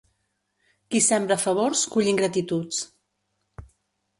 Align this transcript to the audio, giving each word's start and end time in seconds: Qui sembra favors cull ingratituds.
Qui 0.95 1.01
sembra 1.07 1.37
favors 1.43 1.83
cull 1.93 2.09
ingratituds. 2.15 2.81